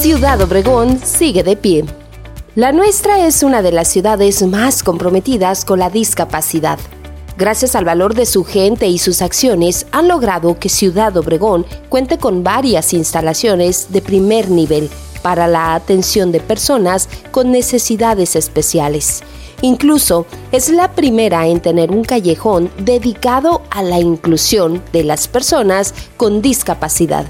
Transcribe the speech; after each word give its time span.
Ciudad 0.00 0.40
Obregón 0.40 0.98
sigue 1.04 1.42
de 1.42 1.56
pie. 1.56 1.84
La 2.54 2.72
nuestra 2.72 3.26
es 3.26 3.42
una 3.42 3.60
de 3.60 3.70
las 3.70 3.88
ciudades 3.88 4.42
más 4.42 4.82
comprometidas 4.82 5.66
con 5.66 5.78
la 5.78 5.90
discapacidad. 5.90 6.78
Gracias 7.36 7.76
al 7.76 7.84
valor 7.84 8.14
de 8.14 8.24
su 8.24 8.44
gente 8.44 8.86
y 8.86 8.96
sus 8.96 9.20
acciones, 9.20 9.86
han 9.92 10.08
logrado 10.08 10.58
que 10.58 10.70
Ciudad 10.70 11.14
Obregón 11.18 11.66
cuente 11.90 12.16
con 12.16 12.42
varias 12.42 12.94
instalaciones 12.94 13.92
de 13.92 14.00
primer 14.00 14.48
nivel 14.50 14.88
para 15.20 15.46
la 15.46 15.74
atención 15.74 16.32
de 16.32 16.40
personas 16.40 17.10
con 17.30 17.52
necesidades 17.52 18.36
especiales. 18.36 19.22
Incluso 19.60 20.24
es 20.50 20.70
la 20.70 20.92
primera 20.92 21.46
en 21.46 21.60
tener 21.60 21.90
un 21.90 22.04
callejón 22.04 22.70
dedicado 22.78 23.60
a 23.68 23.82
la 23.82 24.00
inclusión 24.00 24.82
de 24.94 25.04
las 25.04 25.28
personas 25.28 25.92
con 26.16 26.40
discapacidad. 26.40 27.26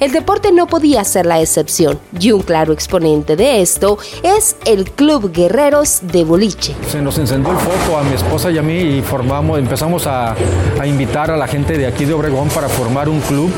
El 0.00 0.12
deporte 0.12 0.50
no 0.50 0.66
podía 0.66 1.04
ser 1.04 1.26
la 1.26 1.42
excepción 1.42 2.00
y 2.18 2.32
un 2.32 2.40
claro 2.40 2.72
exponente 2.72 3.36
de 3.36 3.60
esto 3.60 3.98
es 4.22 4.56
el 4.64 4.90
Club 4.90 5.30
Guerreros 5.30 6.00
de 6.00 6.24
Boliche. 6.24 6.74
Se 6.88 7.02
nos 7.02 7.18
encendió 7.18 7.52
el 7.52 7.58
foco 7.58 7.98
a 7.98 8.02
mi 8.02 8.14
esposa 8.14 8.50
y 8.50 8.56
a 8.56 8.62
mí 8.62 8.78
y 8.78 9.02
formamos, 9.02 9.58
empezamos 9.58 10.06
a, 10.06 10.34
a 10.80 10.86
invitar 10.86 11.30
a 11.30 11.36
la 11.36 11.46
gente 11.46 11.76
de 11.76 11.86
aquí 11.86 12.06
de 12.06 12.14
Obregón 12.14 12.48
para 12.48 12.70
formar 12.70 13.10
un 13.10 13.20
club 13.20 13.50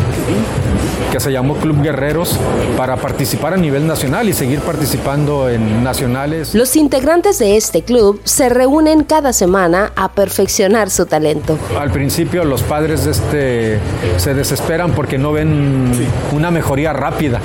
que 1.13 1.21
se 1.21 1.31
llamó 1.31 1.57
Club 1.57 1.83
Guerreros 1.83 2.39
para 2.77 2.97
participar 2.97 3.53
a 3.53 3.59
nivel 3.59 3.87
nacional 3.87 4.31
y 4.31 4.33
seguir 4.33 4.61
participando 4.61 5.51
en 5.51 5.85
nacionales. 5.85 6.55
Los 6.55 6.75
integrantes 6.75 7.39
de 7.39 7.59
este 7.59 7.83
club 7.83 8.21
se 8.25 8.49
reúnen 8.49 9.05
cada 9.05 9.35
semana 9.35 9.93
a 9.95 10.13
perfeccionar 10.13 10.89
su 10.89 11.05
talento. 11.05 11.59
Al 11.79 11.91
principio 11.91 12.45
los 12.45 12.63
padres 12.63 13.05
de 13.05 13.11
este 13.11 13.79
se 14.17 14.33
desesperan 14.33 14.93
porque 14.93 15.19
no 15.19 15.33
ven 15.33 15.93
una 16.33 16.51
mejoría 16.51 16.93
rápida, 16.93 17.41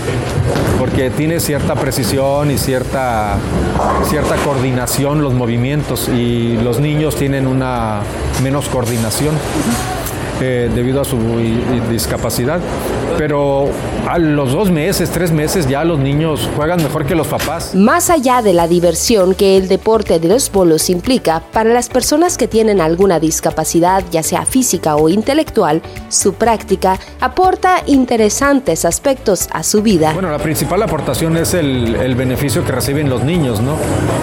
porque 0.80 1.10
tiene 1.10 1.40
cierta 1.40 1.76
precisión 1.76 2.52
y 2.52 2.58
cierta, 2.58 3.38
cierta 4.10 4.36
coordinación 4.38 5.22
los 5.22 5.34
movimientos 5.34 6.10
y 6.10 6.58
los 6.58 6.80
niños 6.80 7.16
tienen 7.16 7.48
una 7.48 8.02
menos 8.42 8.68
coordinación. 8.70 9.36
Eh, 10.40 10.70
debido 10.74 11.02
a 11.02 11.06
su 11.06 11.18
discapacidad. 11.90 12.60
Pero 13.18 13.70
a 14.08 14.18
los 14.18 14.52
dos 14.52 14.70
meses, 14.70 15.10
tres 15.10 15.32
meses 15.32 15.68
ya 15.68 15.84
los 15.84 16.00
niños 16.00 16.50
juegan 16.56 16.82
mejor 16.84 17.06
que 17.06 17.16
los 17.16 17.28
papás. 17.28 17.74
Más 17.74 18.10
allá 18.10 18.42
de 18.42 18.54
la 18.54 18.68
diversión 18.68 19.34
que 19.34 19.58
el 19.58 19.68
deporte 19.68 20.20
de 20.20 20.28
los 20.28 20.52
bolos 20.52 20.90
implica, 20.90 21.42
para 21.52 21.72
las 21.72 21.90
personas 21.90 22.38
que 22.38 22.48
tienen 22.48 22.82
alguna 22.82 23.20
discapacidad, 23.20 24.04
ya 24.12 24.24
sea 24.24 24.46
física 24.46 24.96
o 24.96 25.10
intelectual, 25.10 25.82
su 26.10 26.34
práctica 26.34 27.00
aporta 27.20 27.82
interesantes 27.88 28.86
aspectos 28.86 29.50
a 29.52 29.64
su 29.64 29.82
vida. 29.82 30.14
Bueno, 30.14 30.32
la 30.32 30.40
principal 30.40 30.84
aportación 30.84 31.38
es 31.38 31.54
el, 31.54 31.96
el 31.96 32.16
beneficio 32.16 32.64
que 32.64 32.72
reciben 32.72 33.10
los 33.10 33.24
niños, 33.24 33.62
¿no? 33.62 33.76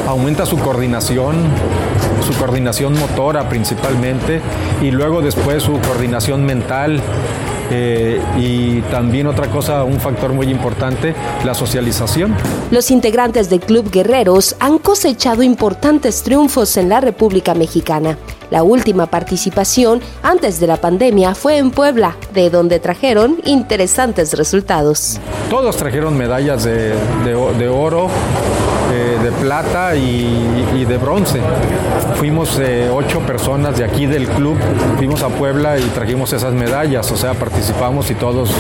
Aumenta 0.07 0.47
su 0.47 0.59
coordinación, 0.59 1.37
su 2.25 2.39
coordinación 2.39 2.99
motora 2.99 3.49
principalmente, 3.49 4.41
y 4.83 4.91
luego 4.91 5.21
después 5.23 5.63
su 5.63 5.73
coordinación 5.73 5.95
coordinación 5.95 6.45
mental 6.45 7.01
eh, 7.71 8.21
y 8.37 8.81
también 8.91 9.27
otra 9.27 9.49
cosa, 9.49 9.85
un 9.85 10.01
factor 10.01 10.33
muy 10.33 10.49
importante, 10.49 11.15
la 11.45 11.55
socialización. 11.55 12.35
Los 12.71 12.91
integrantes 12.91 13.51
del 13.51 13.61
Club 13.61 13.91
Guerreros 13.91 14.57
han 14.61 14.79
cosechado 14.79 15.43
importantes 15.43 16.23
triunfos 16.23 16.77
en 16.77 16.89
la 16.89 17.01
República 17.01 17.55
Mexicana. 17.55 18.19
La 18.51 18.63
última 18.63 19.07
participación 19.07 20.01
antes 20.23 20.61
de 20.61 20.67
la 20.67 20.77
pandemia 20.77 21.35
fue 21.35 21.57
en 21.57 21.71
Puebla, 21.71 22.17
de 22.33 22.51
donde 22.51 22.79
trajeron 22.79 23.39
interesantes 23.45 24.37
resultados. 24.37 25.19
Todos 25.51 25.77
trajeron 25.77 26.17
medallas 26.17 26.65
de, 26.65 26.95
de 27.25 27.69
oro, 27.69 28.09
de 29.25 29.33
plata 29.33 29.97
y, 29.97 30.85
de 30.85 30.99
bronce. 30.99 31.41
Fuimos 32.17 32.59
eh, 32.59 32.91
ocho 32.93 33.21
personas 33.21 33.79
de 33.79 33.85
aquí 33.85 34.05
del 34.05 34.29
club, 34.29 34.59
fuimos 34.99 35.23
a 35.23 35.29
Puebla 35.29 35.79
y 35.79 35.83
trajimos 35.89 36.35
esas 36.35 36.53
medallas, 36.53 37.11
o 37.11 37.17
sea, 37.17 37.33
participamos 37.33 38.11
y 38.11 38.15
todos 38.15 38.51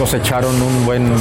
cosecharon 0.00 0.60
un 0.60 0.84
buen, 0.84 1.12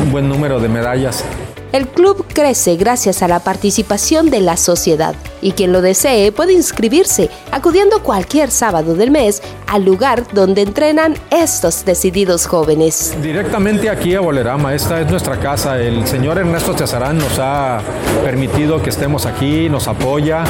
un 0.00 0.12
buen 0.12 0.28
número 0.28 0.60
de 0.60 0.68
medallas. 0.68 1.24
El 1.72 1.86
club 1.86 2.24
crece 2.32 2.76
gracias 2.76 3.22
a 3.22 3.28
la 3.28 3.40
participación 3.40 4.30
de 4.30 4.40
la 4.40 4.56
sociedad 4.56 5.14
y 5.42 5.52
quien 5.52 5.72
lo 5.72 5.82
desee 5.82 6.32
puede 6.32 6.54
inscribirse 6.54 7.28
acudiendo 7.50 8.02
cualquier 8.02 8.50
sábado 8.50 8.94
del 8.94 9.10
mes 9.10 9.42
al 9.68 9.84
lugar 9.84 10.24
donde 10.32 10.62
entrenan 10.62 11.14
estos 11.30 11.84
decididos 11.84 12.46
jóvenes. 12.46 13.16
Directamente 13.22 13.90
aquí 13.90 14.14
a 14.14 14.20
Bolerama, 14.20 14.74
esta 14.74 15.00
es 15.00 15.10
nuestra 15.10 15.38
casa. 15.38 15.78
El 15.80 16.06
señor 16.06 16.38
Ernesto 16.38 16.74
Chazarán 16.74 17.18
nos 17.18 17.38
ha 17.38 17.80
permitido 18.24 18.82
que 18.82 18.90
estemos 18.90 19.26
aquí, 19.26 19.68
nos 19.68 19.86
apoya, 19.88 20.44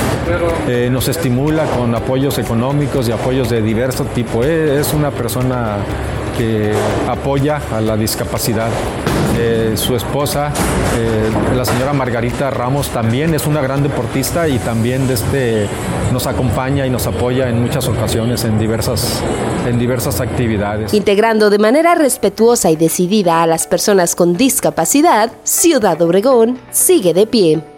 eh, 0.69 0.89
nos 0.91 1.09
estimula 1.09 1.65
con 1.67 1.95
apoyos 1.95 2.39
económicos 2.39 3.09
y 3.09 3.13
apoyos 3.13 3.51
de 3.51 3.61
diverso 3.61 4.05
tipo. 4.05 4.45
Es 4.45 4.95
una 4.95 5.11
persona 5.11 5.79
que 6.39 6.73
apoya 7.09 7.61
a 7.73 7.81
la 7.81 7.97
discapacidad. 7.97 8.71
Eh, 9.37 9.75
su 9.77 9.95
esposa, 9.95 10.53
eh, 10.97 11.31
la 11.55 11.65
señora 11.65 11.93
Margarita 11.93 12.51
Ramos, 12.51 12.89
también 12.89 13.35
es 13.35 13.47
una 13.47 13.61
gran 13.61 13.83
deportista 13.83 14.49
y 14.49 14.59
también 14.59 15.09
este, 15.11 15.67
nos 16.13 16.27
acompaña 16.27 16.87
y 16.87 16.91
nos 16.91 17.07
apoya 17.07 17.49
en 17.49 17.61
muchas 17.61 17.87
ocasiones 17.89 18.45
en 18.45 18.59
diversas, 18.59 19.23
en 19.67 19.79
diversas 19.79 20.21
actividades. 20.21 20.95
Integrando 20.95 21.51
de 21.51 21.59
manera 21.59 21.95
respetuosa 21.95 22.71
y 22.71 22.77
decidida 22.77 23.43
a 23.43 23.47
las 23.47 23.67
personas 23.67 24.15
con 24.15 24.37
discapacidad, 24.37 25.33
Ciudad 25.45 26.01
Obregón 26.01 26.59
sigue 26.71 27.15
de 27.15 27.27
pie. 27.27 27.78